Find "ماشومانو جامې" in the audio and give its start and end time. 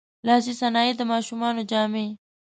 1.11-2.05